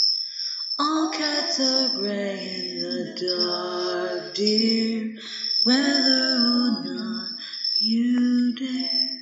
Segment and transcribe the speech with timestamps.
[0.76, 5.16] All cats are gray in the dark, dear,
[5.62, 7.28] whether or not
[7.80, 9.20] you dare.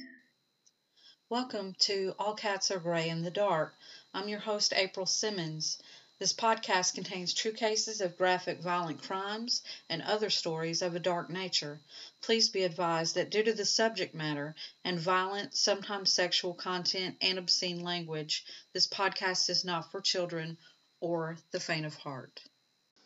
[1.28, 3.74] Welcome to All Cats Are Gray in the Dark.
[4.14, 5.82] I'm your host, April Simmons.
[6.18, 11.30] This podcast contains true cases of graphic violent crimes and other stories of a dark
[11.30, 11.80] nature.
[12.22, 17.38] Please be advised that due to the subject matter and violent, sometimes sexual content and
[17.38, 20.58] obscene language, this podcast is not for children
[20.98, 22.42] or the faint of heart.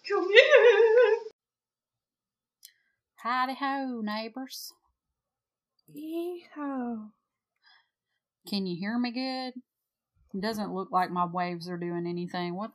[0.09, 1.19] Come here.
[3.17, 4.73] Howdy ho, neighbors.
[5.95, 7.11] Yeehaw.
[8.49, 9.53] Can you hear me good?
[10.35, 12.55] It doesn't look like my waves are doing anything.
[12.55, 12.73] What?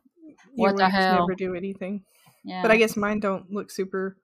[0.56, 1.20] What the hell?
[1.28, 2.04] never do anything.
[2.44, 2.62] Yeah.
[2.62, 4.18] But I guess mine don't look super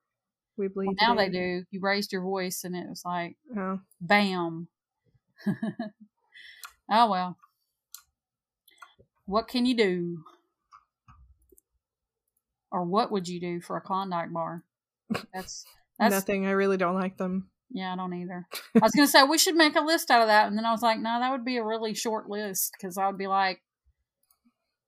[0.59, 0.85] wibbly.
[0.85, 1.63] Well, now they do.
[1.71, 3.79] You raised your voice and it was like, Oh.
[4.01, 4.67] bam.
[6.91, 7.37] oh well.
[9.25, 10.23] What can you do?
[12.71, 14.63] Or what would you do for a Klondike bar?
[15.33, 15.65] That's
[15.99, 16.45] that's Nothing.
[16.47, 17.49] I really don't like them.
[17.69, 18.47] yeah, I don't either.
[18.75, 20.71] I was gonna say we should make a list out of that, and then I
[20.71, 23.61] was like, no, that would be a really short list because I would be like,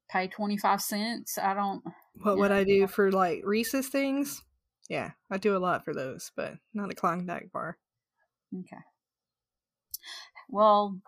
[0.09, 1.38] pay twenty five cents.
[1.38, 1.84] I don't.
[2.22, 2.58] What would Yeah.
[2.58, 4.42] I do for like Reese's things?
[4.89, 7.78] Yeah, I do a lot for those, but not a Klondike bar.
[8.58, 8.78] Okay.
[10.50, 11.00] Well,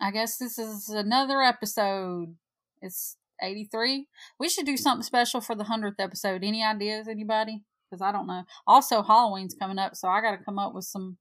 [0.00, 2.36] I guess this is another episode.
[2.80, 4.06] It's 83.
[4.38, 6.44] We should do something special for the 100th episode.
[6.44, 7.62] Any ideas, anybody?
[7.90, 8.44] Because I don't know.
[8.66, 11.18] Also, Halloween's coming up, so I got to come up with some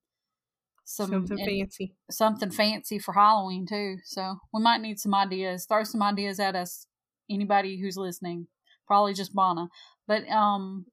[0.90, 1.96] some Something fancy.
[2.10, 3.98] something fancy for Halloween too.
[4.06, 5.66] So we might need some ideas.
[5.66, 6.87] Throw some ideas at us.
[7.30, 8.48] Anybody who's listening,
[8.86, 9.68] probably just Bonna.
[10.08, 10.86] But um,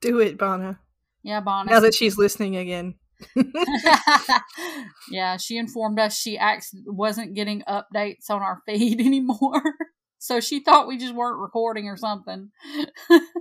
[0.00, 0.78] Do it, Bonna.
[1.22, 1.70] yeah, Bonna.
[1.70, 2.94] Now that she's listening again.
[5.10, 9.62] yeah, she informed us she acts wasn't getting updates on our feed anymore.
[10.18, 12.50] so she thought we just weren't recording or something.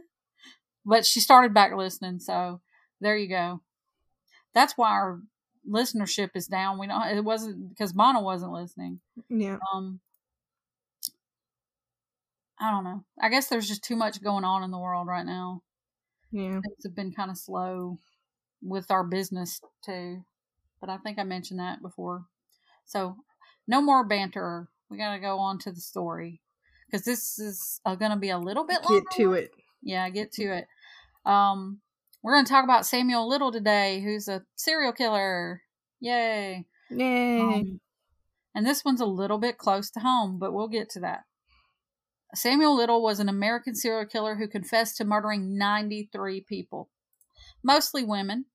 [0.85, 2.61] but she started back listening, so
[3.01, 3.61] there you go.
[4.53, 5.19] That's why our
[5.69, 6.79] listenership is down.
[6.79, 8.99] We don't it wasn't because Mono wasn't listening.
[9.29, 9.57] Yeah.
[9.75, 9.99] Um
[12.59, 13.03] I don't know.
[13.22, 15.62] I guess there's just too much going on in the world right now
[16.31, 16.53] Yeah.
[16.62, 18.00] things have been kind of slow
[18.62, 20.23] with our business too.
[20.81, 22.25] But I think I mentioned that before.
[22.85, 23.18] So,
[23.68, 24.68] no more banter.
[24.90, 26.40] We got to go on to the story
[26.85, 29.01] because this is uh, going to be a little bit longer.
[29.09, 29.51] Get to it.
[29.81, 30.68] Yeah, get to it.
[31.25, 31.81] Um,
[32.24, 35.62] we're going to talk about Samuel Little today, who's a serial killer.
[36.00, 36.66] Yay!
[36.89, 37.39] Yay.
[37.41, 37.79] Um,
[38.56, 41.24] and this one's a little bit close to home, but we'll get to that.
[42.35, 46.89] Samuel Little was an American serial killer who confessed to murdering 93 people,
[47.63, 48.45] mostly women,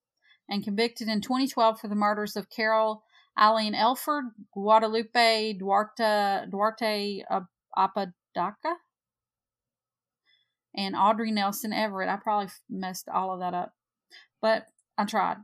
[0.49, 3.03] and convicted in 2012 for the murders of Carol
[3.39, 7.47] Eileen Elford, Guadalupe Duarte, Duarte Ap-
[7.77, 8.77] Apodaca,
[10.77, 12.09] and Audrey Nelson Everett.
[12.09, 13.73] I probably messed all of that up,
[14.41, 14.67] but
[14.99, 15.39] I tried.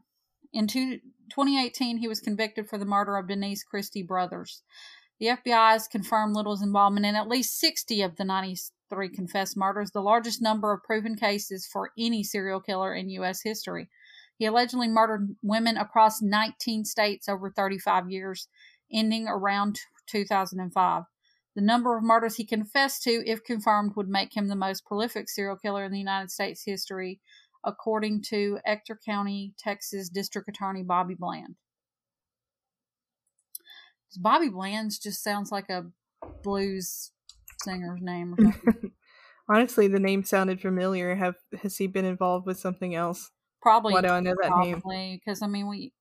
[0.52, 0.98] In two,
[1.30, 4.62] 2018, he was convicted for the murder of Denise Christie brothers.
[5.20, 9.90] The FBI has confirmed Little's involvement in at least 60 of the 93 confessed murders,
[9.90, 13.42] the largest number of proven cases for any serial killer in U.S.
[13.42, 13.88] history.
[14.36, 18.46] He allegedly murdered women across 19 states over 35 years,
[18.92, 21.02] ending around 2005.
[21.56, 25.28] The number of murders he confessed to, if confirmed, would make him the most prolific
[25.28, 27.18] serial killer in the United States history,
[27.64, 31.56] according to Ector County, Texas District Attorney Bobby Bland.
[34.16, 35.86] Bobby Bland's just sounds like a
[36.42, 37.12] blues
[37.62, 38.92] singer's name or something.
[39.48, 41.14] Honestly, the name sounded familiar.
[41.14, 43.30] Have has he been involved with something else?
[43.62, 43.92] Probably.
[43.92, 44.82] Why do I know that name?
[45.18, 45.92] because I mean we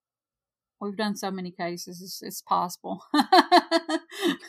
[0.80, 2.02] we've done so many cases.
[2.02, 3.04] It's, it's possible.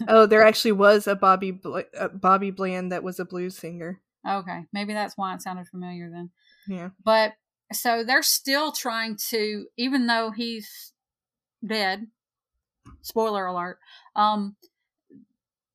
[0.09, 4.01] Oh, there actually was a Bobby Bl- uh, Bobby Bland that was a blues singer.
[4.29, 6.31] okay, maybe that's why it sounded familiar then.
[6.67, 6.91] Yeah.
[7.05, 7.35] But
[7.73, 10.93] so they're still trying to, even though he's
[11.65, 12.07] dead.
[13.03, 13.79] Spoiler alert.
[14.17, 14.57] Um,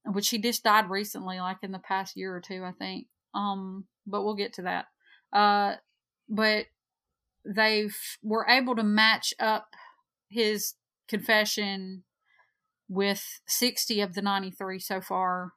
[0.06, 3.07] which he just died recently, like in the past year or two, I think.
[3.33, 4.86] Um, but we'll get to that.
[5.31, 5.75] Uh,
[6.30, 6.65] but
[7.45, 9.69] they've were able to match up
[10.30, 10.74] his
[11.07, 12.04] confession
[12.89, 15.54] with 60 of the 93 so far.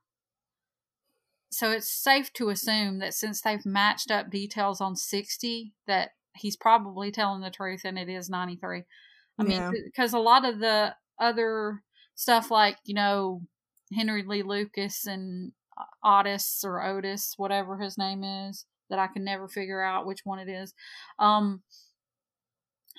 [1.51, 6.57] So it's safe to assume that since they've matched up details on 60 that he's
[6.57, 8.85] probably telling the truth and it is 93.
[9.39, 9.71] I Yeah.
[9.71, 11.83] mean because a lot of the other
[12.15, 13.43] stuff like, you know,
[13.95, 15.53] Henry Lee Lucas and
[16.05, 20.39] Otis or Otis, whatever his name is, that I can never figure out which one
[20.39, 20.75] it is.
[21.19, 21.63] Um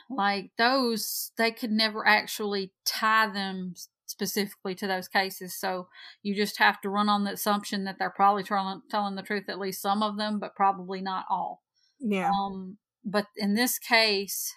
[0.10, 3.74] like those they could never actually tie them
[4.06, 5.88] specifically to those cases so
[6.24, 9.44] you just have to run on the assumption that they're probably telling, telling the truth
[9.50, 11.62] at least some of them but probably not all
[12.00, 12.30] Yeah.
[12.32, 14.56] um but in this case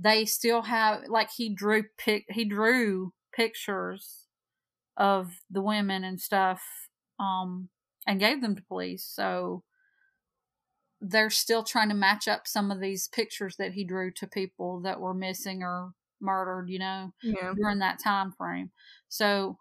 [0.00, 4.26] they still have like he drew pic he drew pictures
[4.96, 6.62] of the women and stuff
[7.18, 7.68] um
[8.06, 9.62] and gave them to police so
[11.02, 14.80] they're still trying to match up some of these pictures that he drew to people
[14.80, 17.52] that were missing or murdered you know yeah.
[17.56, 18.70] during that time frame
[19.08, 19.58] so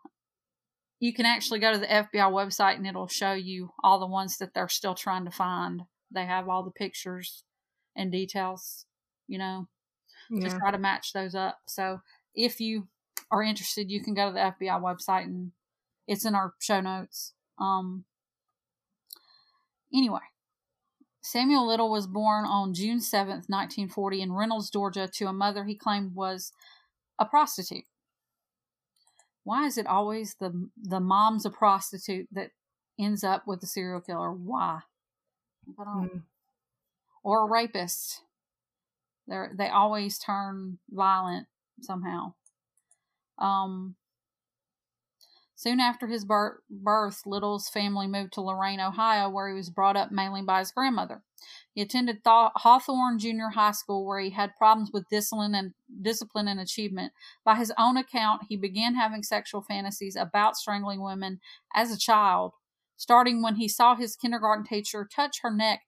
[1.00, 4.38] you can actually go to the FBI website and it'll show you all the ones
[4.38, 5.84] that they're still trying to find.
[6.12, 7.46] They have all the pictures
[7.96, 8.86] and details
[9.30, 9.68] you know
[10.32, 11.60] to try to match those up.
[11.68, 12.02] So
[12.36, 12.88] if you
[13.32, 15.52] are interested, you can go to the FBI website and
[16.08, 17.34] it's in our show notes.
[17.58, 18.06] Um
[19.94, 20.20] anyway,
[21.22, 25.76] Samuel Little was born on June 7th, 1940 in Reynolds, Georgia to a mother he
[25.76, 26.52] claimed was
[27.20, 27.86] a prostitute.
[29.44, 32.52] Why is it always the the mom's a prostitute that
[33.00, 34.32] ends up with a serial killer?
[34.32, 34.82] Why?
[35.78, 36.24] Mm.
[37.24, 38.22] or a rapist.
[39.30, 41.48] They they always turn violent
[41.82, 42.34] somehow.
[43.38, 43.96] Um,
[45.56, 49.96] soon after his bir- birth, Little's family moved to Lorain, Ohio, where he was brought
[49.96, 51.22] up mainly by his grandmother.
[51.74, 56.60] He attended Hawthorne Junior High School, where he had problems with discipline and discipline and
[56.60, 57.14] achievement.
[57.46, 61.40] By his own account, he began having sexual fantasies about strangling women
[61.74, 62.54] as a child,
[62.98, 65.82] starting when he saw his kindergarten teacher touch her neck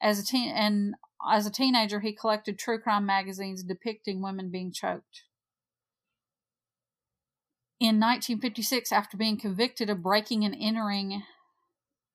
[0.00, 0.94] as a teen and
[1.30, 5.22] as a teenager he collected true crime magazines depicting women being choked
[7.80, 11.22] in 1956 after being convicted of breaking and entering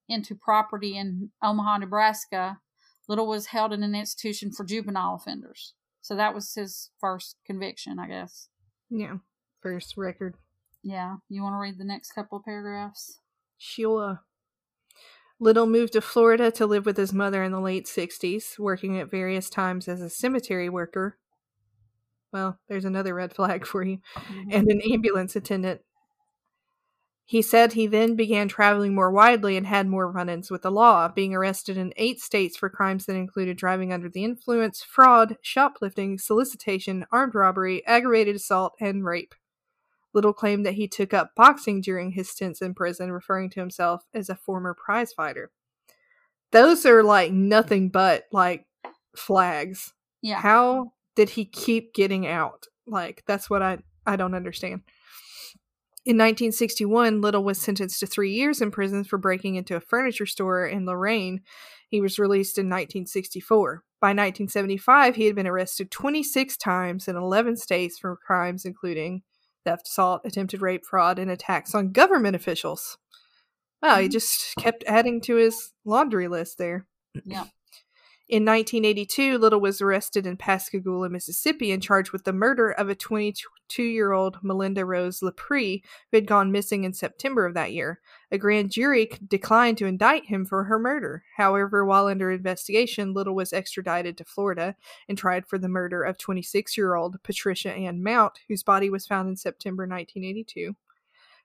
[0.08, 2.60] into property in omaha nebraska
[3.08, 8.00] little was held in an institution for juvenile offenders so that was his first conviction
[8.00, 8.48] i guess
[8.90, 9.18] Yeah.
[9.62, 10.36] First record.
[10.84, 13.20] yeah you want to read the next couple of paragraphs
[13.60, 14.22] Sure.
[15.40, 19.12] Little moved to Florida to live with his mother in the late 60s, working at
[19.12, 21.18] various times as a cemetery worker.
[22.34, 24.00] Well, there's another red flag for you.
[24.16, 24.52] Mm-hmm.
[24.52, 25.82] And an ambulance attendant.
[27.24, 30.72] He said he then began traveling more widely and had more run ins with the
[30.72, 35.36] law, being arrested in eight states for crimes that included driving under the influence, fraud,
[35.42, 39.36] shoplifting, solicitation, armed robbery, aggravated assault, and rape.
[40.18, 44.04] Little claimed that he took up boxing during his stints in prison, referring to himself
[44.16, 45.52] as a former prize fighter.
[46.52, 48.66] Those are like nothing but like
[49.16, 49.94] flags.
[50.24, 52.66] yeah How did he keep getting out?
[52.88, 53.78] Like that's what I
[54.08, 54.82] I don't understand.
[56.04, 60.26] In 1961, Little was sentenced to three years in prison for breaking into a furniture
[60.26, 61.42] store in Lorain.
[61.90, 63.84] He was released in 1964.
[64.02, 69.22] By 1975, he had been arrested 26 times in 11 states for crimes including
[69.68, 72.98] theft, assault, attempted rape, fraud, and attacks on government officials.
[73.82, 74.12] Wow, he Mhm.
[74.12, 76.88] just kept adding to his laundry list there.
[77.26, 77.46] yeah
[78.30, 82.96] In 1982, Little was arrested in Pascagoula, Mississippi, and charged with the murder of a
[82.96, 85.82] 22 year old Melinda Rose LaPree,
[86.12, 88.02] who had gone missing in September of that year.
[88.30, 91.24] A grand jury declined to indict him for her murder.
[91.38, 94.76] However, while under investigation, Little was extradited to Florida
[95.08, 99.08] and tried for the murder of 26 year old Patricia Ann Mount, whose body was
[99.08, 100.76] found in September 1982.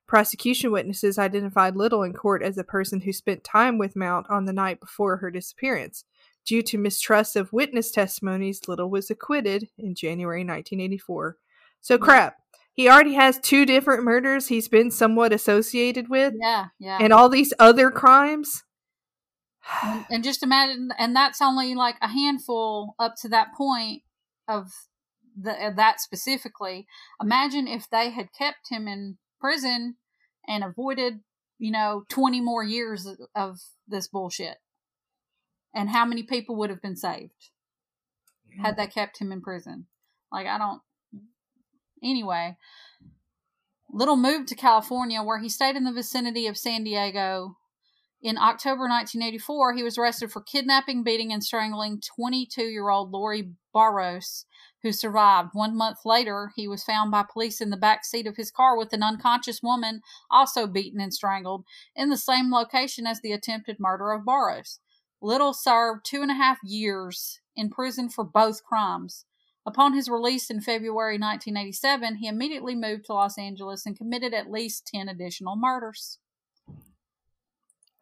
[0.09, 4.47] Prosecution witnesses identified Little in court as a person who spent time with Mount on
[4.47, 6.05] the night before her disappearance.
[6.45, 11.37] Due to mistrust of witness testimonies, Little was acquitted in January 1984.
[11.81, 12.03] So, hmm.
[12.05, 12.37] crap.
[12.75, 17.29] He already has two different murders he's been somewhat associated with, yeah yeah and all
[17.29, 18.65] these other crimes.
[20.09, 24.03] and, just imagine and that's only like a handful up to that point
[24.49, 24.73] of
[25.41, 26.87] the of that specifically
[27.21, 29.97] imagine if they had kept him in prison
[30.47, 31.21] and avoided
[31.59, 34.57] you know 20 more years of this bullshit
[35.75, 37.51] and how many people would have been saved
[38.63, 39.87] had they kept him in prison
[40.31, 40.83] like i don't
[42.03, 42.57] anyway
[43.91, 47.57] little moved to california where he stayed in the vicinity of san diego
[48.23, 53.51] in October 1984, he was arrested for kidnapping, beating, and strangling 22 year old Lori
[53.75, 54.47] Barros,
[54.83, 55.51] who survived.
[55.55, 58.79] One month later, he was found by police in the back seat of his car
[58.79, 61.65] with an unconscious woman, also beaten and strangled,
[61.97, 64.79] in the same location as the attempted murder of Barros.
[65.23, 69.25] Little served two and a half years in prison for both crimes.
[69.65, 74.51] Upon his release in February 1987, he immediately moved to Los Angeles and committed at
[74.51, 76.19] least 10 additional murders.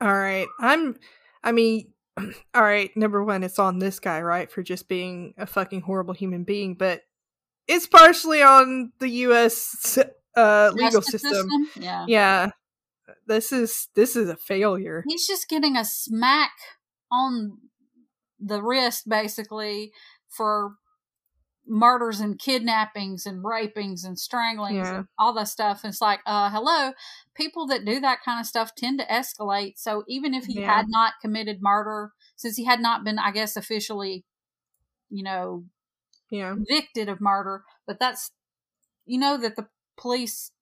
[0.01, 0.49] All right.
[0.59, 0.97] I'm
[1.45, 1.93] I mean
[2.55, 6.15] all right, number one, it's on this guy, right, for just being a fucking horrible
[6.15, 7.03] human being, but
[7.67, 9.99] it's partially on the U.S.
[10.37, 11.49] Uh, legal Justice system.
[11.77, 12.05] Yeah.
[12.09, 12.51] Yeah,
[13.27, 15.05] this is this is a failure.
[15.07, 16.53] He's just getting a smack
[17.13, 17.59] on
[18.41, 19.93] the wrist, basically,
[20.29, 20.77] for
[21.67, 24.97] murders and kidnappings and rapings and stranglings Yeah.
[24.97, 25.85] and all that stuff.
[25.85, 26.93] It's like, uh, hello,
[27.35, 29.79] people that do that kind of stuff tend to escalate.
[29.79, 30.63] So even if he Yeah.
[30.63, 34.25] had not committed murder, since he had not been, I guess, officially,
[35.11, 35.67] you know,
[36.31, 38.33] Yeah, convicted of murder, but that's,
[39.07, 40.53] you know, that the police,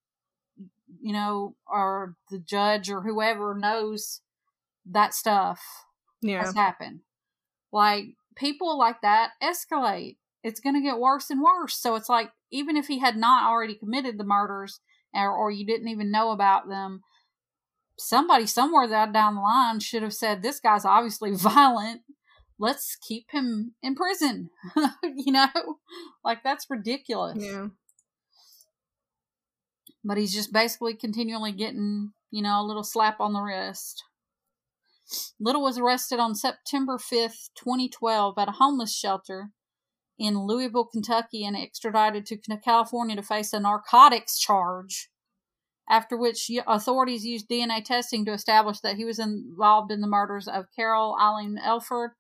[1.01, 4.23] you know, or the judge or whoever knows
[4.87, 5.87] that stuff
[6.23, 7.01] yeah, has happened.
[7.73, 10.17] Like people like that escalate.
[10.45, 11.77] It's going to get worse and worse.
[11.77, 14.81] So it's like even if he had not already committed the murders
[15.13, 17.03] or, or you didn't even know about them,
[17.99, 22.03] somebody somewhere that down the line should have said this guy's obviously violent.
[22.61, 24.51] Let's keep him in prison.
[25.03, 25.49] you know,
[26.25, 27.39] like that's ridiculous.
[27.41, 27.69] yeah.
[30.05, 34.05] But he's just basically continually getting, you know, a little slap on the wrist.
[35.41, 39.51] Little was arrested on September 5th, 2012, at a homeless shelter
[40.19, 45.11] in Louisville, Kentucky, and extradited to California to face a narcotics charge.
[45.89, 50.47] After which authorities used DNA testing to establish that he was involved in the murders
[50.47, 52.11] of Carol Eileen Elford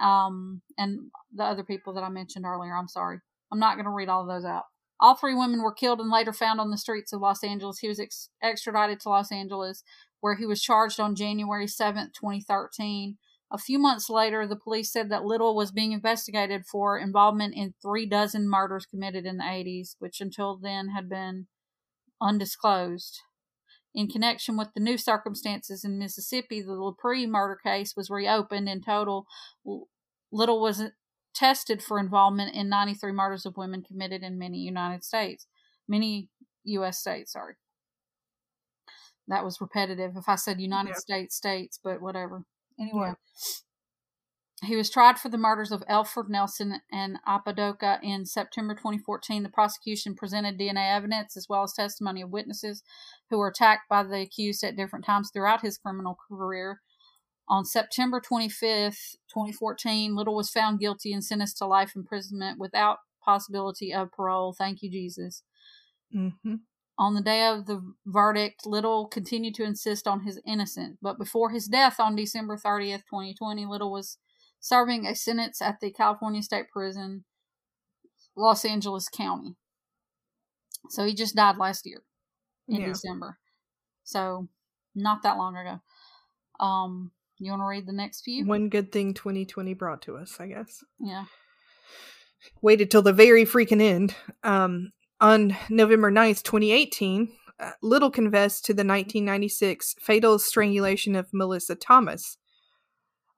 [0.00, 2.74] um, and the other people that I mentioned earlier.
[2.74, 3.18] I'm sorry.
[3.52, 4.64] I'm not going to read all those out.
[4.98, 7.78] All three women were killed and later found on the streets of Los Angeles.
[7.78, 9.82] He was ex- extradited to Los Angeles,
[10.20, 13.16] where he was charged on January 7th, 2013.
[13.52, 17.74] A few months later, the police said that Little was being investigated for involvement in
[17.82, 21.46] three dozen murders committed in the 80s, which until then had been
[22.20, 23.20] undisclosed.
[23.92, 28.68] In connection with the new circumstances in Mississippi, the LaPree murder case was reopened.
[28.68, 29.26] In total,
[30.30, 30.92] Little was
[31.34, 35.48] tested for involvement in 93 murders of women committed in many United States,
[35.88, 36.28] many
[36.64, 36.98] U.S.
[36.98, 37.32] states.
[37.32, 37.54] Sorry,
[39.30, 40.16] that was repetitive.
[40.16, 40.98] If I said United Yeah.
[40.98, 42.44] States states, but whatever.
[42.78, 43.14] Anyway,
[44.62, 49.42] he was tried for the murders of Alfred Nelson and Apodaca in September 2014.
[49.42, 52.82] The prosecution presented DNA evidence as well as testimony of witnesses
[53.30, 56.80] who were attacked by the accused at different times throughout his criminal career.
[57.48, 63.92] On September 25th, 2014, Little was found guilty and sentenced to life imprisonment without possibility
[63.92, 64.52] of parole.
[64.56, 65.42] Thank you, Jesus.
[66.12, 66.28] hmm
[67.00, 71.48] On the day of the verdict, Little continued to insist on his innocence, but before
[71.48, 74.18] his death on December 30th, 2020, Little was
[74.60, 77.24] serving a sentence at the California State Prison,
[78.36, 79.56] Los Angeles County.
[80.90, 82.02] So he just died last year
[82.68, 82.88] in Yeah.
[82.88, 83.38] December.
[84.04, 84.48] So
[84.94, 85.80] not that long ago.
[86.62, 88.44] Um, you want to read the next few?
[88.44, 90.84] One good thing 2020 brought to us, I guess.
[90.98, 91.24] Yeah.
[92.60, 94.14] Waited till the very freaking end.
[94.42, 101.74] Um, on November 9th, 2018, uh, Little confessed to the 1996 fatal strangulation of Melissa
[101.74, 102.38] Thomas.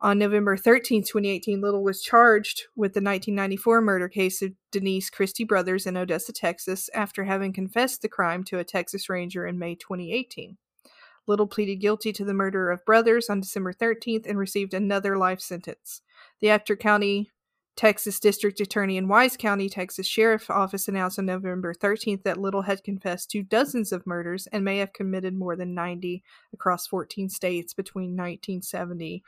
[0.01, 5.45] On November 13th, 2018, Little was charged with the 1994 murder case of Denise Christie
[5.45, 9.75] Brothers in Odessa, Texas, after having confessed the crime to a Texas Ranger in May
[9.75, 10.57] 2018.
[11.27, 15.41] Little pleaded guilty to the murder of brothers on December 13th and received another life
[15.41, 16.03] sentence.
[16.41, 17.31] The Ector County,
[17.76, 22.62] Texas District Attorney and Wise County, Texas Sheriff Office announced on November 13th that Little
[22.62, 27.31] had confessed to dozens of murders and may have committed more than 90 across 14
[27.31, 29.23] states between 1970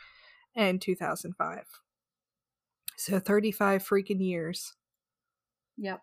[0.54, 1.64] and 2005.
[2.96, 4.74] So 35 freaking years.
[5.78, 6.00] Yep.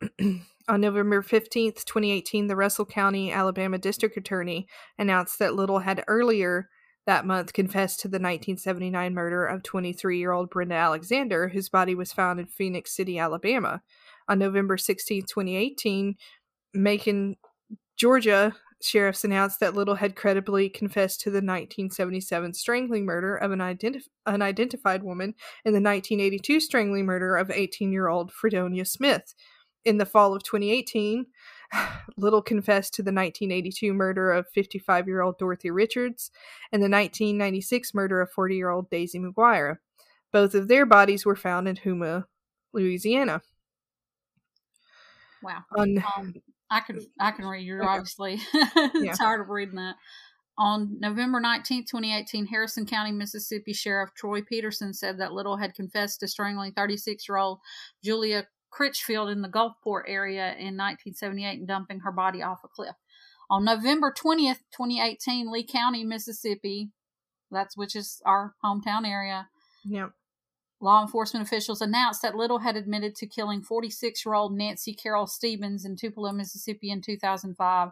[0.68, 6.68] On November 15th, 2018, the Russell County, Alabama District Attorney announced that Little had earlier
[7.08, 11.94] that month confessed to the 1979 murder of 23 year old Brenda Alexander, whose body
[11.94, 13.80] was found in Phenix City, Alabama.
[14.28, 16.16] On November 16, 2018,
[16.74, 17.36] Macon,
[17.96, 23.60] Georgia sheriffs announced that Little had credibly confessed to the 1977 strangling murder of an
[23.60, 25.34] identif- unidentified woman
[25.64, 29.34] and the 1982 strangling murder of 18 year old Fredonia Smith.
[29.86, 31.24] In the fall of 2018,
[32.16, 36.30] Little confessed to the 1982 murder of 55 year old Dorothy Richards
[36.72, 39.78] and the 1996 murder of 40 year old Daisy McGuire.
[40.32, 42.26] Both of their bodies were found in Houma,
[42.72, 43.42] Louisiana.
[45.42, 45.64] Wow.
[45.76, 46.34] On Um,
[46.70, 47.64] I can I can read.
[47.64, 47.88] You're Okay.
[47.88, 48.40] obviously
[48.94, 49.12] Yeah.
[49.14, 49.96] tired of reading that.
[50.58, 56.18] On November 19th, 2018, Harrison County, Mississippi Sheriff Troy Peterson said that Little had confessed
[56.20, 57.60] to strangling 36 year old
[58.02, 62.96] Julia Critchfield in the Gulfport area in 1978 and dumping her body off a cliff.
[63.50, 66.90] On November 20th, 2018, Lee County, Mississippi,
[67.50, 69.48] That's which is our hometown area.
[69.84, 70.10] Yep.
[70.80, 75.26] Law enforcement officials announced that Little had admitted to killing 46 year old Nancy Carol
[75.26, 77.90] Stevens in Tupelo, Mississippi in 2005,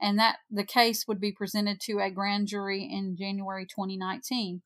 [0.00, 4.62] and that the case would be presented to a grand jury in January 2019.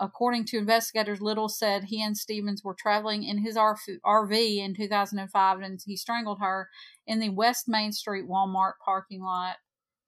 [0.00, 5.60] According to investigators, Little said he and Stevens were traveling in his RV in 2005
[5.60, 6.68] and he strangled her
[7.06, 9.56] in the West Main Street Walmart parking lot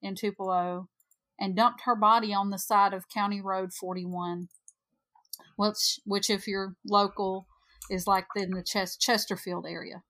[0.01, 0.89] in Tupelo
[1.39, 4.49] and dumped her body on the side of County Road 41
[5.55, 7.47] which which if you're local
[7.89, 10.03] is like in the Chest- Chesterfield area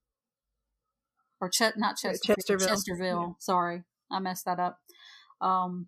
[1.40, 2.68] or Ch- not Chesterfield, Chesterville.
[2.68, 3.28] Chesterville.
[3.28, 3.34] Yeah.
[3.40, 4.80] Sorry, I messed that up.
[5.42, 5.88] Um,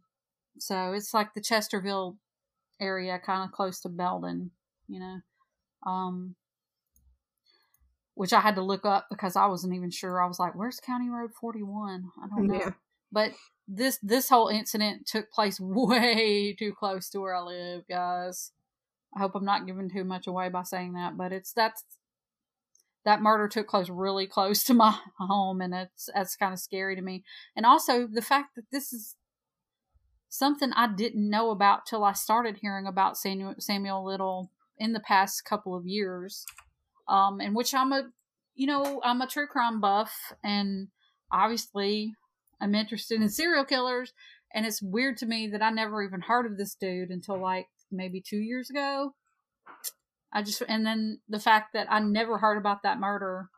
[0.60, 2.18] so it's like the Chesterfield
[2.80, 4.52] area, kind of close to Belden,
[4.88, 5.20] you know.
[5.86, 6.36] Um,
[8.16, 10.22] which I had to look up because I wasn't even sure.
[10.22, 12.54] I was like, "Where's County Road 41?" I don't know.
[12.54, 12.72] Yeah.
[13.12, 13.32] But
[13.68, 18.52] this this whole incident took place way too close to where I live, guys.
[19.16, 21.84] I hope I'm not giving too much away by saying that, but it's that's
[23.06, 26.96] that murder took place really close to my home, and it's that's kind of scary
[26.96, 27.24] to me.
[27.56, 29.16] And also the fact that this is
[30.30, 35.00] something I didn't know about till I started hearing about Samuel, Samuel Little in the
[35.00, 36.46] past couple of years,
[37.08, 38.10] um, in which I'm a
[38.56, 40.88] you know I'm a true crime buff, and
[41.32, 42.14] obviously
[42.62, 44.14] I'm interested in serial killers.
[44.52, 47.68] And it's weird to me that I never even heard of this dude until like
[47.92, 49.14] maybe two years ago.
[50.34, 53.50] I just, and then the fact that I never heard about that murder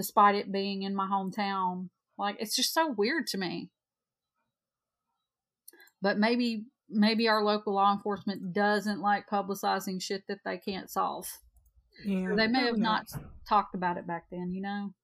[0.00, 1.90] despite it being in my hometown.
[2.16, 3.68] Like, it's just so weird to me.
[6.02, 11.26] But maybe, maybe our local law enforcement doesn't like publicizing shit that they can't solve.
[12.04, 13.10] Yeah, they may have not
[13.48, 14.94] talked about it back then, you know,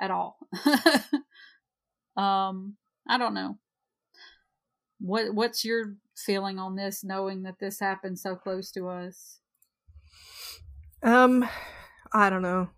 [0.00, 0.38] at all.
[2.16, 2.76] um,
[3.08, 3.58] I don't know.
[5.00, 9.40] What What's your feeling on this, knowing that this happened so close to us?
[11.02, 11.48] Um,
[12.12, 12.70] I don't know.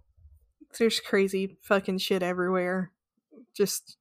[0.79, 2.93] There's crazy fucking shit everywhere.
[3.57, 3.97] Just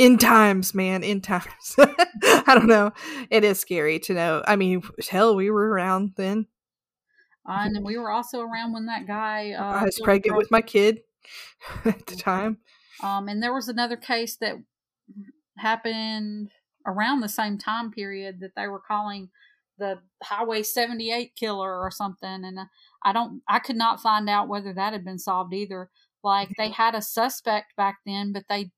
[0.00, 1.76] in times, man, in times.
[1.78, 2.90] I don't know.
[3.28, 4.42] It is scary to know.
[4.46, 6.46] I mean, hell, we were around then.
[7.46, 9.52] Uh, and we were also around when that guy.
[9.52, 11.02] Uh, I was pregnant with my kid
[11.84, 12.56] at the time.
[13.02, 14.56] Um, and there was another case that
[15.58, 16.48] happened
[16.86, 19.28] around the same time period that they were calling
[19.76, 22.42] the Highway 78 killer or something.
[22.46, 22.64] And uh,
[23.04, 25.90] I don't, I could not find out whether that had been solved either.
[26.24, 28.70] Like they had a suspect back then, but they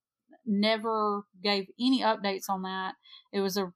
[0.46, 2.96] never gave any updates on that.
[3.32, 3.72] It was a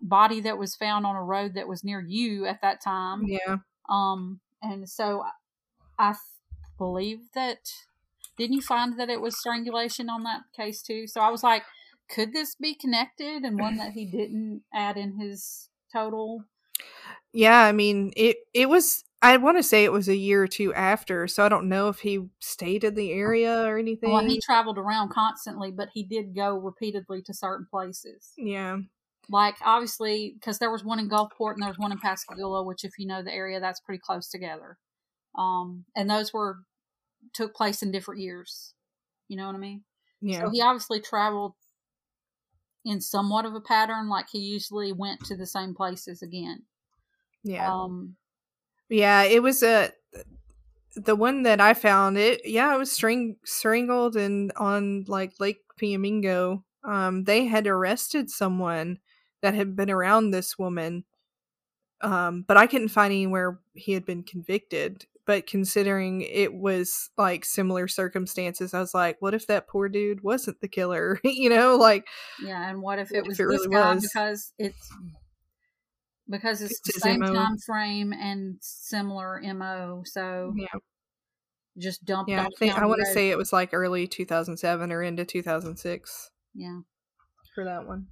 [0.00, 3.24] body that was found on a road that was near you at that time.
[3.26, 3.58] Yeah.
[3.88, 5.24] Um, and so
[5.98, 6.14] I
[6.78, 7.72] believe that.
[8.36, 11.06] Didn't you find that it was strangulation on that case too?
[11.06, 11.64] So I was like,
[12.08, 16.44] could this be connected and one that he didn't add in his total?
[17.32, 20.48] Yeah, I mean, it it was I want to say it was a year or
[20.48, 24.12] two after, so I don't know if he stayed in the area or anything.
[24.12, 28.32] Well, he traveled around constantly, but he did go repeatedly to certain places.
[28.38, 28.78] Yeah.
[29.28, 32.82] Like obviously, because there was one in Gulfport and there was one in Pascagoula, which,
[32.82, 34.78] if you know the area, that's pretty close together.
[35.38, 36.60] Um, and those were
[37.34, 38.74] took place in different years.
[39.28, 39.82] You know what I mean?
[40.22, 40.40] Yeah.
[40.40, 41.52] So he obviously traveled
[42.84, 44.08] in somewhat of a pattern.
[44.08, 46.62] Like he usually went to the same places again.
[47.44, 47.72] Yeah.
[47.72, 48.16] Um.
[48.90, 49.92] Yeah, it was a
[50.96, 52.18] the one that I found.
[52.18, 56.62] It yeah, it was string strangled and on like Lake Piomingo.
[56.84, 58.98] Um, they had arrested someone
[59.42, 61.04] that had been around this woman.
[62.02, 67.44] Um, but I couldn't find anywhere he had been convicted but considering it was like
[67.44, 71.20] similar circumstances, I was like, what if that poor dude wasn't the killer?
[71.24, 72.08] you know, like
[72.42, 74.02] yeah, and what if it was it this really guy was?
[74.02, 74.90] because it's
[76.30, 77.32] because it's, it's the same MO.
[77.34, 80.02] time frame and similar mo.
[80.06, 80.66] So yeah,
[81.78, 82.30] just dumped.
[82.30, 86.30] Yeah, I think I want to say it was like early 2007 or into 2006.
[86.54, 86.80] Yeah,
[87.54, 88.06] for that one.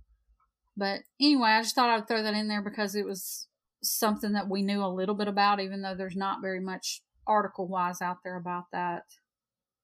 [0.77, 3.49] But anyway, I just thought I'd throw that in there because it was
[3.83, 7.69] something that we knew a little bit about, even though there's not very much article
[7.69, 9.03] wise out there about that.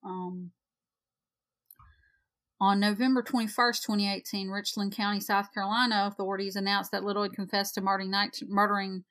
[0.04, 0.52] Um,
[2.60, 7.80] on November 21st, 2018, Richland County, South Carolina authorities announced that Little had confessed to
[7.80, 9.04] murdering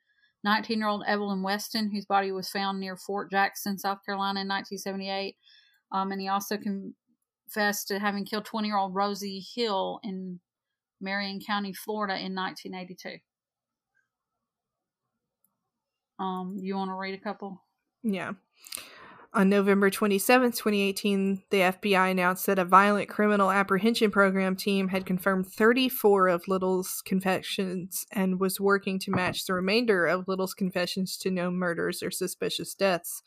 [0.44, 4.48] 19 year old Evelyn Weston, whose body was found near Fort Jackson, South Carolina in
[4.48, 5.36] 1978.
[5.92, 10.40] Um, and he also confessed to having killed 20 year old Rosie Hill in
[11.00, 13.18] Marion County, Florida in 1982.
[16.18, 17.62] Um, you want to read a couple?
[18.02, 18.32] Yeah.
[19.36, 25.04] On November 27, 2018, the FBI announced that a violent criminal apprehension program team had
[25.04, 31.16] confirmed 34 of Little's confessions and was working to match the remainder of Little's confessions
[31.18, 33.24] to known murders or suspicious deaths.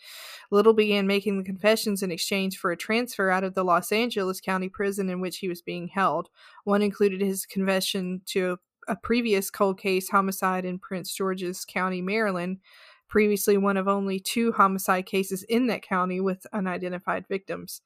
[0.49, 4.39] Little began making the confessions in exchange for a transfer out of the Los Angeles
[4.39, 6.29] County prison in which he was being held.
[6.63, 12.59] One included his confession to a previous cold case homicide in Prince George's County, Maryland
[13.07, 17.81] previously one of only two homicide cases in that county with unidentified victims.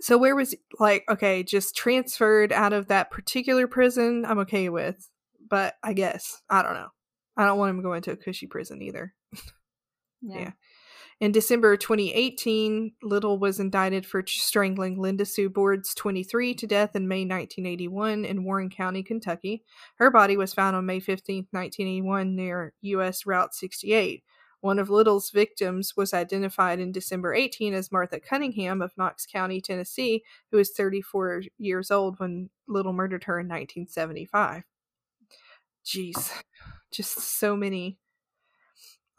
[0.00, 5.08] So where was like okay, just transferred out of that particular prison, I'm okay with.
[5.48, 6.88] But I guess I don't know.
[7.36, 9.14] I don't want him going to a cushy prison either.
[10.24, 10.38] Yeah.
[10.38, 10.50] Yeah.
[11.22, 17.06] In December 2018, Little was indicted for strangling Linda Sue Boards, 23, to death in
[17.06, 19.62] May 1981 in Warren County, Kentucky.
[19.98, 23.24] Her body was found on May 15, 1981, near U.S.
[23.24, 24.24] Route 68.
[24.62, 29.60] One of Little's victims was identified in December 18 as Martha Cunningham of Knox County,
[29.60, 34.64] Tennessee, who was 34 years old when Little murdered her in 1975.
[35.86, 36.32] Jeez,
[36.90, 38.00] just so many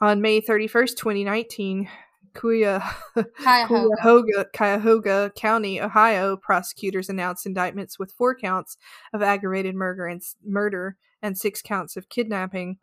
[0.04, 1.90] on May 31st, 2019,
[2.34, 4.46] Cuyahoga.
[4.54, 8.76] Cuyahoga, County, Ohio prosecutors announced indictments with four counts
[9.14, 12.80] of aggravated murder and murder and six counts of kidnapping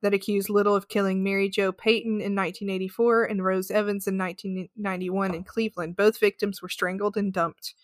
[0.00, 5.34] that accused Little of killing Mary Jo Payton in 1984 and Rose Evans in 1991
[5.34, 5.94] in Cleveland.
[5.94, 7.74] Both victims were strangled and dumped.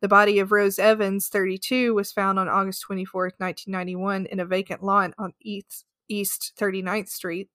[0.00, 4.84] The body of Rose Evans, 32, was found on August 24, 1991, in a vacant
[4.84, 7.50] lot on East, East 39th Street.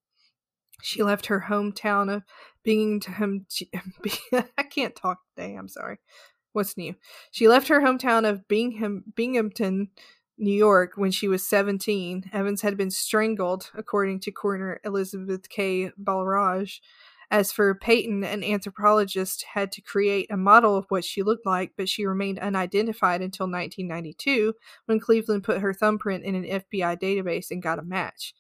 [0.82, 2.24] She left her hometown of
[2.64, 3.46] Binghamton.
[4.58, 5.56] I can't talk today.
[5.56, 6.00] I'm sorry.
[6.54, 6.96] What's new?
[7.32, 9.90] She left her hometown of Bingham, Binghamton,
[10.38, 12.30] New York, when she was 17.
[12.34, 15.92] Evans had been strangled, according to coroner Elizabeth K.
[16.02, 16.80] Balraj.
[17.30, 21.72] As for Payton, an anthropologist had to create a model of what she looked like,
[21.78, 24.54] but she remained unidentified until 1992
[24.86, 28.34] when Cleveland put her thumbprint in an FBI database and got a match.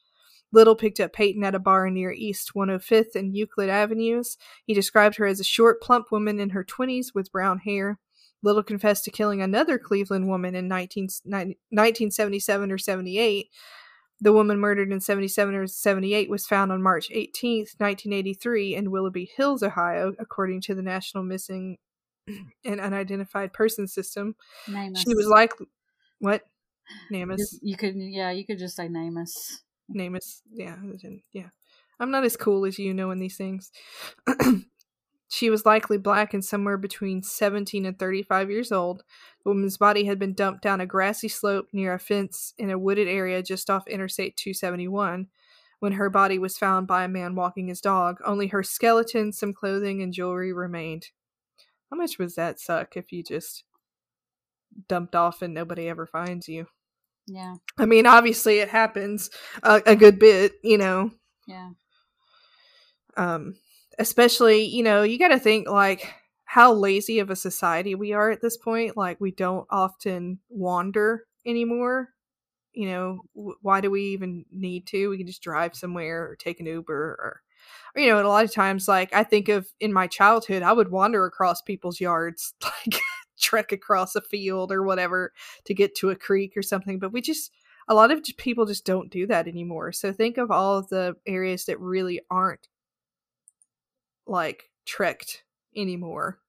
[0.51, 4.37] Little picked up Payton at a bar near East 105th and Euclid Avenues.
[4.65, 7.99] He described her as a short, plump woman in her 20s with brown hair.
[8.43, 13.49] Little confessed to killing another Cleveland woman in 19, 1977 or 78.
[14.19, 19.31] The woman murdered in 77 or 78 was found on March 18th, 1983, in Willoughby
[19.35, 21.77] Hills, Ohio, according to the National Missing
[22.65, 24.35] and Unidentified Person System.
[24.67, 25.01] Name us.
[25.01, 25.67] She was likely.
[26.19, 26.43] What?
[27.11, 27.39] Namus.
[27.61, 29.63] You could, yeah, you could just say name us.
[29.93, 30.77] Name is yeah
[31.33, 31.49] yeah.
[31.99, 33.71] I'm not as cool as you knowing these things.
[35.33, 39.05] She was likely black and somewhere between 17 and 35 years old.
[39.45, 42.77] The woman's body had been dumped down a grassy slope near a fence in a
[42.77, 45.27] wooded area just off interstate 271
[45.79, 49.53] when her body was found by a man walking his dog only her skeleton some
[49.53, 51.11] clothing and jewelry remained.
[51.89, 53.63] How much was that suck if you just
[54.89, 56.67] dumped off and nobody ever finds you
[57.27, 59.29] Yeah, I mean, obviously it happens
[59.63, 61.11] a, a good bit, you know.
[61.45, 61.71] yeah,
[63.17, 63.55] Um,
[63.99, 66.13] especially, you know, you got to think like
[66.45, 68.97] how lazy of a society we are at this point.
[68.97, 72.09] Like, we don't often wander anymore.
[72.73, 75.09] You know, w- why do we even need to?
[75.09, 77.41] We can just drive somewhere or take an Uber or,
[77.95, 80.73] you know, and a lot of times, like, I think of in my childhood, I
[80.73, 83.01] would wander across people's yards, like,
[83.41, 85.33] trek across a field or whatever
[85.65, 86.99] to get to a creek or something.
[86.99, 87.51] But we just,
[87.87, 89.91] a lot of people just don't do that anymore.
[89.91, 92.67] So think of all of the areas that really aren't
[94.27, 95.43] like trekked
[95.75, 96.39] anymore.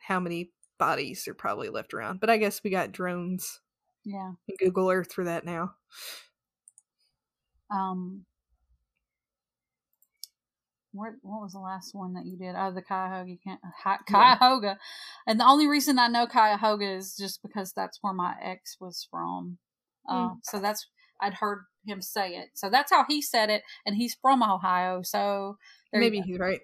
[0.00, 2.20] How many bodies are probably left around?
[2.20, 3.60] But I guess we got drones
[4.06, 4.30] yeah.
[4.60, 5.74] Google Earth for that now.
[7.70, 8.24] Um,
[10.96, 12.54] what what was the last one that you did?
[12.56, 13.36] Oh, the Cuyahoga,
[13.84, 14.36] Hi- Yeah.
[14.36, 14.78] Cuyahoga,
[15.26, 19.06] and the only reason I know Cuyahoga is just because that's where my ex was
[19.10, 19.58] from.
[20.08, 20.86] Uh, So that's
[21.20, 22.50] I'd heard him say it.
[22.54, 25.02] So that's how he said it, and he's from Ohio.
[25.02, 25.56] So
[25.92, 26.60] Maybe he's right.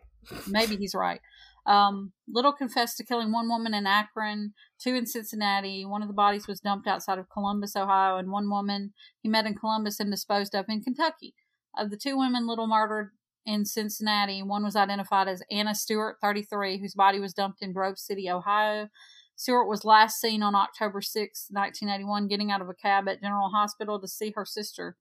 [0.49, 1.21] maybe he's right.
[1.65, 5.85] Um, Little confessed to killing one woman in Akron, two in Cincinnati.
[5.85, 8.93] One of the bodies was dumped outside of Columbus, Ohio, and one woman
[9.23, 11.35] he met in Columbus and disposed of in Kentucky.
[11.79, 13.13] Of the two women Little murdered
[13.45, 17.99] in Cincinnati, one was identified as Anna Stewart, 33, whose body was dumped in Grove
[17.99, 18.89] City, Ohio.
[19.35, 23.51] Stewart was last seen on October 6, 1981, getting out of a cab at General
[23.51, 24.97] Hospital to see her sister,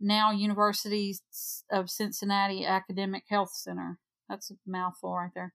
[0.00, 1.16] now University
[1.70, 3.98] of Cincinnati Academic Health Center.
[4.28, 5.54] That's a mouthful right there.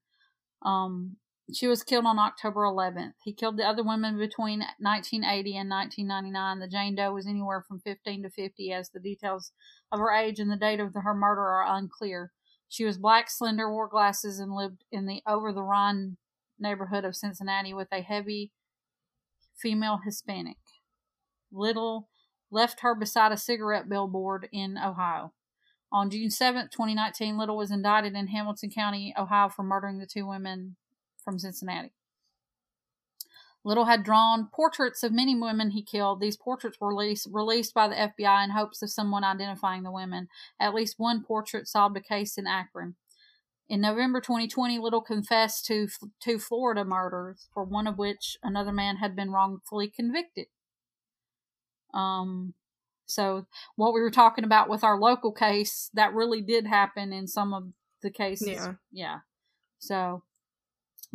[0.64, 1.18] Um,
[1.52, 3.14] she was killed on October 11th.
[3.24, 6.60] He killed the other women between 1980 and 1999.
[6.60, 9.52] The Jane Doe was anywhere from 15 to 50, as the details
[9.92, 12.32] of her age and the date of her murder are unclear.
[12.70, 16.18] She was black, slender, wore glasses, and lived in the over the Rhine
[16.58, 18.52] neighborhood of Cincinnati with a heavy
[19.62, 20.58] female Hispanic.
[21.52, 22.10] Little
[22.50, 25.34] left her beside a cigarette billboard in Ohio.
[25.92, 30.26] On June 7th, 2019, Little was indicted in Hamilton County, Ohio, for murdering the two
[30.26, 30.78] women
[31.24, 31.94] from Cincinnati.
[33.66, 36.20] Little had drawn portraits of many women he killed.
[36.20, 40.28] These portraits were released, released by the FBI in hopes of someone identifying the women.
[40.60, 42.96] At least one portrait solved a case in Akron.
[43.70, 45.88] In November 2020, Little confessed to
[46.22, 50.48] two Florida murders, for one of which another man had been wrongfully convicted.
[51.94, 52.54] Um,
[53.06, 57.28] so what we were talking about with our local case, that really did happen in
[57.28, 57.70] some of
[58.02, 58.48] the cases.
[58.48, 58.74] Yeah.
[58.92, 59.18] Yeah.
[59.80, 60.24] So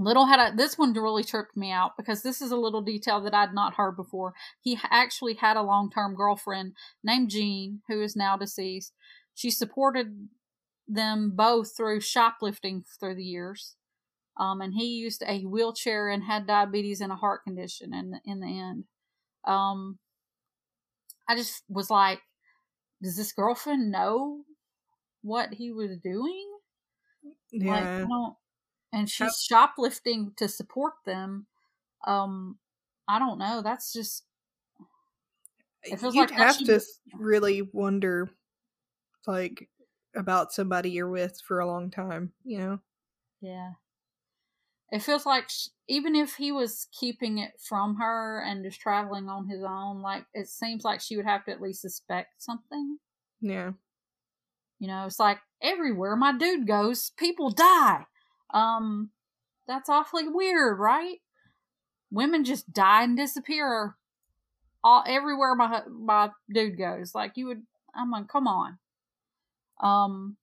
[0.00, 3.20] Little had a this one really tripped me out because this is a little detail
[3.22, 4.32] that I'd not heard before.
[4.60, 8.92] He actually had a long term girlfriend named Jean, who is now deceased.
[9.34, 10.28] She supported
[10.86, 13.74] them both through shoplifting through the years.
[14.38, 18.20] Um, and he used a wheelchair and had diabetes and a heart condition in the,
[18.24, 18.84] in the end.
[19.44, 19.98] Um,
[21.28, 22.20] I just was like,
[23.02, 24.42] does this girlfriend know
[25.22, 26.46] what he was doing?
[27.50, 27.72] Yeah.
[27.72, 28.34] Like, I don't,
[28.92, 31.46] and she's shoplifting to support them.
[32.06, 32.58] Um,
[33.06, 33.62] I don't know.
[33.62, 34.24] That's just.
[35.84, 36.80] It feels You'd like have to
[37.14, 38.30] really wonder,
[39.26, 39.68] like,
[40.14, 42.80] about somebody you're with for a long time, you know?
[43.40, 43.72] Yeah.
[44.90, 49.28] It feels like sh- even if he was keeping it from her and just traveling
[49.28, 52.98] on his own, like it seems like she would have to at least suspect something.
[53.40, 53.72] Yeah.
[54.78, 58.06] You know, it's like everywhere my dude goes, people die.
[58.52, 59.10] Um,
[59.66, 61.18] that's awfully weird, right?
[62.10, 63.96] Women just die and disappear
[64.82, 67.14] all everywhere my my dude goes.
[67.14, 67.62] Like you would,
[67.94, 68.78] I'm like, come on.
[69.82, 70.36] Um,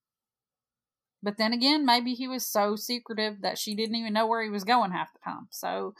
[1.23, 4.49] but then again, maybe he was so secretive that she didn't even know where he
[4.49, 5.47] was going half the time.
[5.49, 5.95] So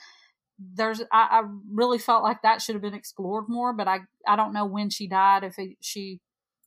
[0.60, 3.74] there's, I, I really felt like that should have been explored more.
[3.74, 5.44] But I, I don't know when she died.
[5.44, 6.22] If it, she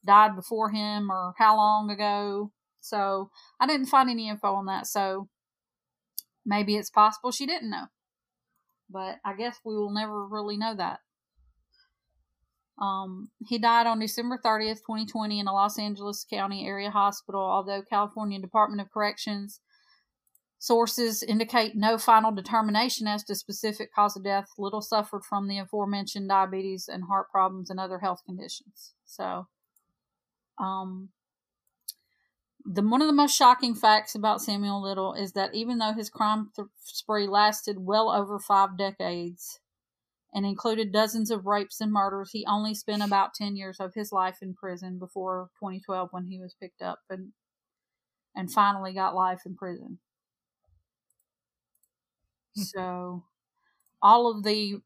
[0.04, 2.50] died before him or how long ago.
[2.80, 4.86] So I didn't find any info on that.
[4.86, 5.28] So
[6.44, 7.86] maybe it's possible she didn't know.
[8.90, 11.00] But I guess we will never really know that.
[12.80, 17.82] Um, he died on December 30th, 2020, in a Los Angeles County area hospital, although
[17.82, 19.60] California Department of Corrections
[20.58, 24.48] sources indicate no final determination as to specific cause of death.
[24.58, 28.94] Little suffered from the aforementioned diabetes and heart problems and other health conditions.
[29.04, 29.46] So,
[30.58, 31.10] um,
[32.70, 36.10] the one of the most shocking facts about Samuel Little is that even though his
[36.10, 39.60] crime th- spree lasted well over five decades
[40.34, 44.12] and included dozens of rapes and murders, he only spent about 10 years of his
[44.12, 47.32] life in prison before 2012 when he was picked up and
[48.36, 49.98] and finally got life in prison.
[52.54, 52.62] Hmm.
[52.62, 53.24] So
[54.02, 54.82] all of the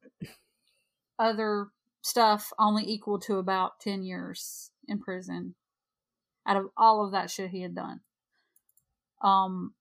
[1.19, 1.69] other
[2.01, 5.57] stuff only equal to about 10 years in prison
[6.47, 8.01] out of all of that shit he had done.
[9.23, 9.75] Um,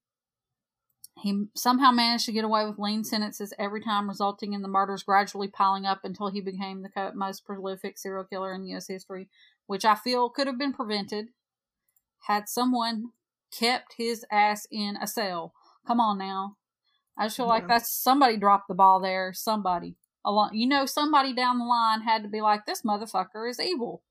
[1.21, 5.03] he somehow managed to get away with lean sentences every time, resulting in the murders
[5.03, 8.87] gradually piling up until he became the most prolific serial killer in U.S.
[8.87, 9.29] history,
[9.67, 11.27] which I feel could have been prevented
[12.27, 13.11] had someone
[13.57, 15.53] kept his ass in a cell.
[15.85, 16.57] Come on now.
[17.17, 17.67] I just feel like Yeah.
[17.67, 19.33] that's somebody dropped the ball there.
[19.33, 19.97] Somebody.
[20.23, 24.03] Along, you know, somebody down the line had to be like, this motherfucker is evil.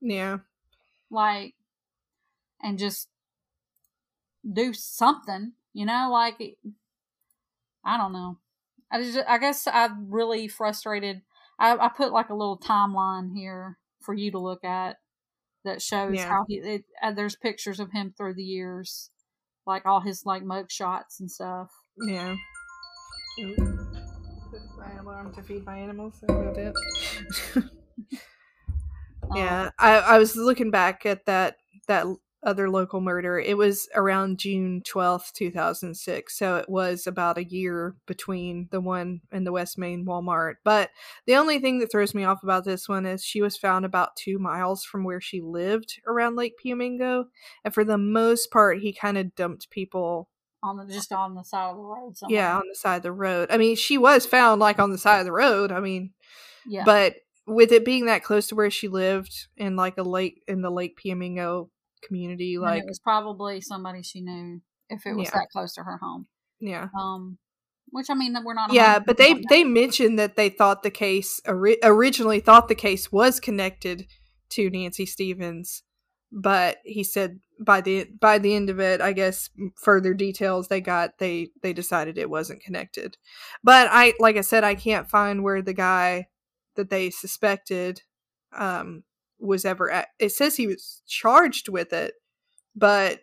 [0.00, 0.38] Yeah.
[1.10, 1.54] Like,
[2.62, 3.08] and just
[4.50, 6.40] do something, you know, like
[7.84, 8.38] I don't know.
[8.90, 11.22] I just, I guess I'm really frustrated.
[11.58, 14.98] I, I put like a little timeline here for you to look at
[15.64, 16.28] that shows Yeah.
[16.28, 16.56] how he.
[16.58, 19.10] It, uh, there's pictures of him through the years,
[19.66, 21.70] like all his like mug shots and stuff.
[22.06, 22.36] Yeah.
[24.78, 26.14] my alarm to feed my animals.
[26.28, 26.74] About.
[29.30, 31.56] Um, yeah, I, I was looking back at that
[31.88, 32.06] that
[32.46, 33.38] other local murder.
[33.38, 36.38] It was around June twelfth, two thousand six.
[36.38, 40.54] So it was about a year between the one in the West Main Walmart.
[40.64, 40.90] But
[41.26, 44.16] the only thing that throws me off about this one is she was found about
[44.16, 47.24] two miles from where she lived around Lake Piomingo,
[47.64, 50.30] and for the most part, he kind of dumped people
[50.62, 52.16] on the just on the side of the road.
[52.16, 52.40] Somewhere.
[52.40, 54.98] yeah on the side of the road i mean she was found like on the
[54.98, 56.12] side of the road i mean
[56.66, 56.82] yeah.
[56.84, 60.62] but with it being that close to where she lived in like a lake in
[60.62, 61.68] the lake piomingo
[62.06, 65.30] community And like it was probably somebody she knew if it was Yeah.
[65.34, 66.26] that close to her home.
[66.60, 67.38] yeah Um,
[67.90, 68.72] which I mean, that we're not.
[68.72, 73.12] yeah but they they mentioned that they thought the case ori- originally thought the case
[73.12, 74.06] was connected
[74.50, 75.82] to nancy stevens
[76.32, 80.80] but he said by the by the end of it, I guess further details they
[80.80, 83.16] got, they they decided it wasn't connected.
[83.64, 86.26] But I like I said, I can't find where the guy
[86.74, 88.02] that they suspected
[88.52, 89.04] um
[89.38, 90.08] was ever at.
[90.18, 92.14] It says he was charged with it,
[92.74, 93.20] but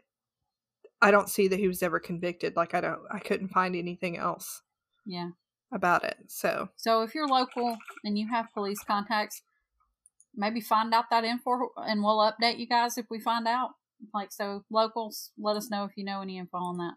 [1.02, 2.56] I don't see that he was ever convicted.
[2.56, 4.62] Like I don't I couldn't find anything else
[5.06, 5.32] Yeah.
[5.72, 6.18] about it.
[6.28, 9.42] So So if you're local and you have police contacts,
[10.36, 13.72] maybe find out that info and we'll update you guys if we find out.
[14.14, 16.94] Like so locals, let us know if you know any info on that.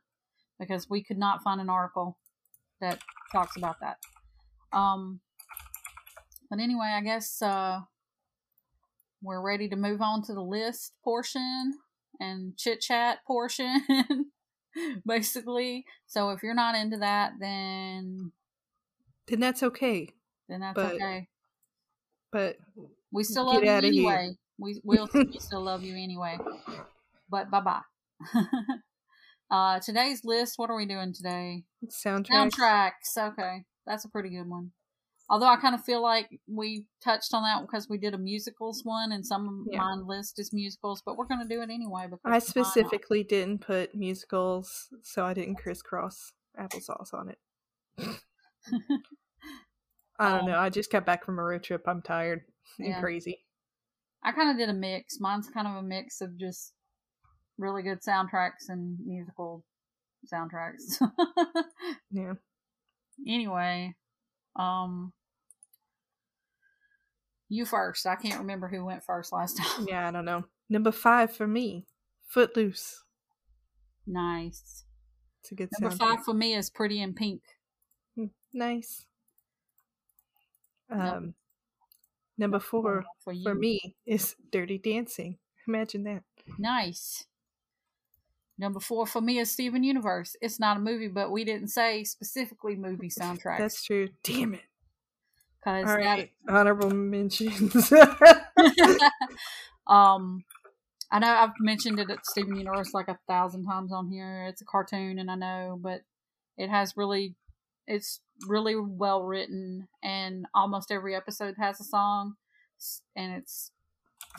[0.59, 2.19] Because we could not find an article
[2.81, 3.01] that
[3.33, 3.97] talks about that.
[4.73, 5.21] Um
[6.49, 7.81] but anyway, I guess uh
[9.27, 11.75] we're ready to move on to the list portion
[12.21, 13.83] and chit chat portion.
[15.07, 15.85] basically.
[16.07, 18.33] So if you're not into that then
[19.29, 20.09] then that's okay.
[20.49, 21.29] then that's But- okay.
[22.33, 22.57] But
[23.13, 24.37] We still love you anyway.
[24.59, 25.09] We we'll
[25.39, 26.39] still love you anyway.
[27.31, 27.81] But bye bye.
[29.51, 30.55] uh, today's list.
[30.59, 31.65] What are we doing today?
[31.87, 32.51] soundtrack.
[32.53, 33.17] Soundtracks.
[33.17, 34.73] Okay, that's a pretty good one.
[35.29, 38.83] Although I kind of feel like we touched on that because we did a musicals
[38.85, 39.79] one, and some of Yeah.
[39.81, 43.95] mine list is musicals, but we're gonna do it anyway because I specifically didn't put
[43.95, 47.39] musicals, so I didn't crisscross applesauce on it.
[50.19, 50.59] I don't Um, know.
[50.59, 51.83] I just got back from a road trip.
[51.87, 52.43] I'm tired
[52.79, 53.01] and Yeah.
[53.01, 53.45] crazy.
[54.23, 55.21] I kind of did a mix.
[55.21, 56.73] Mine's kind of a mix of just
[57.59, 59.65] really good soundtracks and musical
[60.33, 61.01] soundtracks.
[62.11, 62.35] Yeah.
[63.27, 63.95] anyway,
[64.59, 65.13] um,
[67.49, 68.07] you first.
[68.07, 69.87] I can't remember who went first last time.
[69.89, 70.45] Yeah, I don't know.
[70.69, 71.87] Number five for me,
[72.27, 73.03] Footloose.
[74.07, 74.85] nice.
[75.43, 77.41] It's a good Number five for me is Pretty in Pink.
[78.19, 79.07] Mm, Nice.
[80.91, 81.35] Um,
[82.39, 85.39] number four for for me is Dirty Dancing.
[85.69, 86.23] Imagine that.
[86.59, 87.27] Nice.
[88.59, 90.35] Number four for me is Steven Universe.
[90.41, 93.59] It's not a movie, but we didn't say specifically movie soundtrack.
[93.59, 94.09] That's true.
[94.23, 94.63] Damn it.
[95.67, 96.31] All right.
[96.49, 97.93] Honorable mentions.
[99.87, 100.45] um
[101.11, 104.47] I know I've mentioned it at Steven Universe like a thousand times on here.
[104.49, 106.03] It's a cartoon and I know, but
[106.57, 107.35] it has really
[107.87, 112.35] it's really well written and almost every episode has a song
[113.15, 113.71] and it's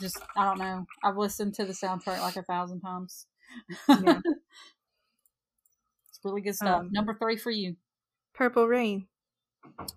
[0.00, 0.86] just I don't know.
[1.04, 3.26] I've listened to the soundtrack like a thousand times.
[3.88, 4.20] Yeah.
[6.08, 6.80] it's really good stuff.
[6.80, 7.76] Um, Number three for you.
[8.34, 9.06] Purple Rain.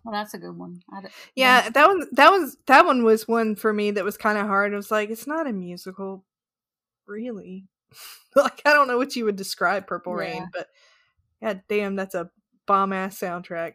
[0.04, 0.82] Well, that's a good one.
[0.92, 4.18] I d- Yeah, that one that was that one was one for me that was
[4.18, 4.74] kind of hard.
[4.74, 6.26] It was like it's not a musical,
[7.08, 7.68] really.
[8.36, 10.20] like I don't know what you would describe Purple Yeah.
[10.20, 10.68] Rain, but
[11.42, 12.30] god damn, that's a
[12.66, 13.74] bomb ass soundtrack.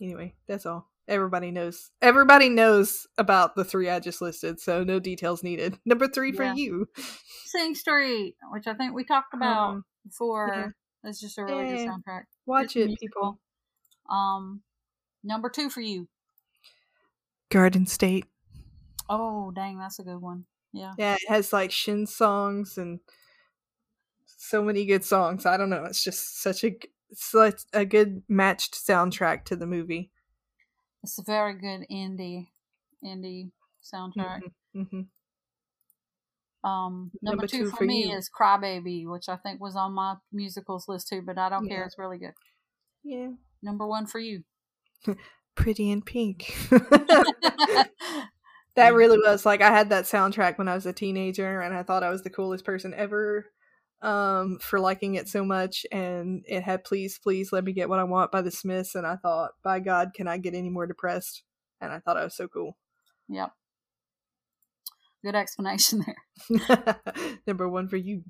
[0.00, 0.89] Anyway, that's all.
[1.10, 1.90] Everybody knows.
[2.00, 5.76] Everybody knows about the three I just listed, so no details needed.
[5.84, 6.54] Number three for Yeah.
[6.54, 6.86] you.
[7.46, 10.48] Sing Street, which I think we talked about Um, before.
[10.54, 10.68] yeah.
[11.10, 12.24] It's just a really good soundtrack.
[12.46, 13.40] watch Good it, people.
[14.08, 14.62] Um,
[15.24, 16.08] number two for you.
[17.50, 18.26] Garden State.
[19.08, 20.44] Oh, dang, that's a good one.
[20.72, 20.92] Yeah.
[20.96, 23.00] Yeah, it has like Shin songs and
[24.26, 25.44] so many good songs.
[25.46, 25.84] I don't know.
[25.84, 26.76] It's just such a
[27.12, 30.12] such a good matched soundtrack to the movie.
[31.02, 32.48] It's a very good indie
[33.04, 33.50] indie
[33.82, 34.40] soundtrack.
[34.74, 35.02] hmm
[36.62, 38.16] Um, number, Number two, two for, me you.
[38.16, 41.84] is Crybaby, which I think was on my musicals list too, but I don't care.
[41.84, 42.34] It's really good.
[43.02, 43.30] Yeah,
[43.62, 44.42] Number one for you.
[45.54, 46.54] Pretty in Pink.
[46.70, 47.88] that
[48.94, 52.02] really was like I had that soundtrack when I was a teenager, and I thought
[52.02, 53.46] I was the coolest person ever
[54.02, 57.98] um for liking it so much and it had please please let me get what
[57.98, 60.86] i want by the smiths and i thought by god can i get any more
[60.86, 61.42] depressed
[61.80, 62.76] and i thought i was so cool
[63.28, 63.54] Yep.
[65.22, 66.24] Good explanation there.
[67.46, 68.24] number one for you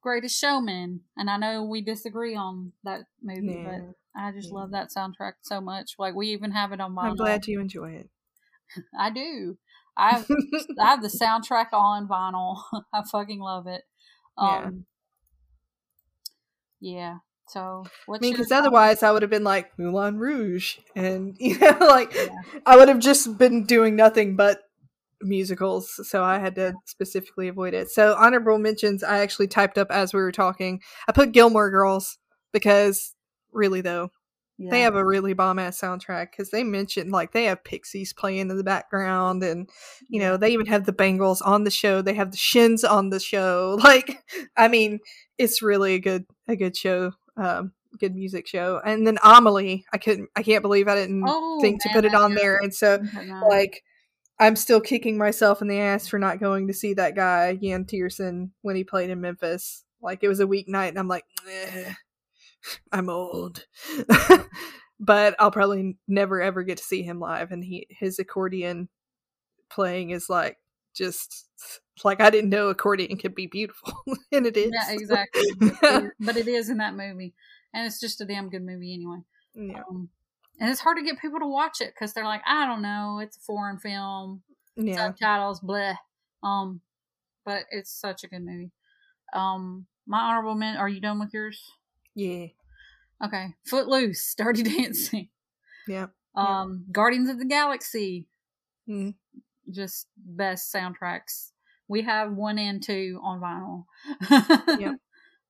[0.00, 3.64] Greatest Showman, and I know we disagree on that movie, Yeah.
[3.64, 4.58] but I just Yeah.
[4.58, 5.92] love that soundtrack so much.
[5.98, 7.10] Like we even have it on vinyl.
[7.10, 8.10] i'm glad you enjoy it
[8.98, 9.58] I do.
[9.96, 10.24] I
[10.80, 12.62] I have the soundtrack on vinyl.
[12.92, 13.84] I fucking love it.
[14.38, 14.64] Yeah.
[14.64, 14.86] Um,
[16.80, 17.18] yeah.
[17.48, 21.76] So I mean, because otherwise I would have been like Moulin Rouge, and you know,
[21.80, 22.28] like Yeah.
[22.66, 24.62] I would have just been doing nothing but
[25.20, 26.00] musicals.
[26.08, 27.90] So I had to specifically avoid it.
[27.90, 30.80] So honorable mentions, I actually typed up as we were talking.
[31.08, 32.18] I put Gilmore Girls
[32.52, 33.14] because
[33.52, 34.10] really though
[34.58, 38.50] they have a really bomb ass soundtrack because they mentioned like they have Pixies playing
[38.50, 39.68] in the background, and
[40.08, 42.02] you know they even have the Bangles on the show.
[42.02, 43.78] They have the Shins on the show.
[43.82, 44.22] Like,
[44.56, 45.00] I mean,
[45.38, 47.12] it's really a good a good show.
[47.36, 48.80] Um, good music show.
[48.84, 52.14] And then Amelie, I couldn't, I can't believe I didn't Oh, think to put it
[52.14, 52.58] on there.
[52.58, 53.02] And so
[53.48, 53.82] like
[54.38, 57.84] I'm still kicking myself in the ass for not going to see that guy, Yann
[57.84, 59.84] Tiersen, when he played in Memphis.
[60.00, 61.92] Like it was a weeknight, and I'm like, eh,
[62.92, 63.66] I'm old.
[65.00, 67.50] but I'll probably never ever get to see him live.
[67.52, 68.88] And he his accordion
[69.70, 70.58] playing is like
[70.94, 71.48] just
[72.04, 73.92] like I didn't know accordion could be beautiful,
[74.32, 74.70] and it is.
[74.72, 75.42] Yeah, exactly.
[76.20, 77.34] but it is in that movie,
[77.74, 79.18] and it's just a damn good movie anyway.
[79.54, 79.82] yeah.
[79.88, 80.08] Um,
[80.60, 83.18] and it's hard to get people to watch it because they're like, I don't know,
[83.20, 84.42] it's a foreign film,
[84.76, 84.96] Yeah.
[84.96, 85.96] subtitles, bleh.
[86.42, 86.82] Um,
[87.44, 88.70] but it's such a good movie.
[89.32, 90.76] Um, my honorable men.
[90.76, 91.72] Are you done with yours?
[92.14, 92.46] Yeah.
[93.24, 95.28] Okay, Footloose, Dirty Dancing,
[95.86, 96.06] Yeah.
[96.34, 98.26] um, Guardians of the Galaxy,
[98.88, 99.14] Mm.
[99.70, 101.52] just best soundtracks.
[101.86, 103.84] We have one and two on vinyl.
[104.80, 104.94] yeah.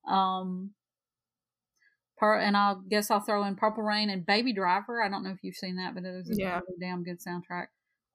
[0.07, 0.73] Um,
[2.19, 5.01] per, and I guess I'll throw in Purple Rain and Baby Driver.
[5.01, 6.55] I don't know if you've seen that, but it was a Yeah.
[6.57, 7.67] really damn good soundtrack.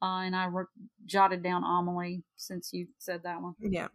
[0.01, 0.65] Uh, and I re-
[1.05, 3.53] jotted down Amelie since you said that one.
[3.61, 3.87] Yeah.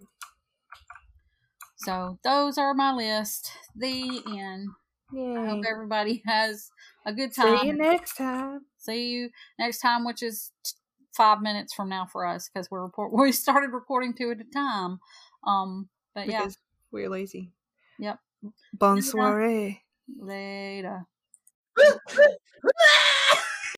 [1.84, 3.50] So those are my list.
[3.76, 4.68] The end.
[5.14, 6.70] I hope everybody has
[7.04, 7.58] a good time.
[7.58, 8.60] See you next time.
[8.78, 10.72] See you next time, which is t-
[11.14, 14.44] five minutes from now for us because we're report we started recording two at a
[14.44, 15.00] time.
[15.46, 16.48] Um, but yeah,
[16.90, 17.52] we're lazy.
[17.98, 18.18] Yep.
[18.72, 19.80] Bonne soirée.
[20.18, 21.06] later.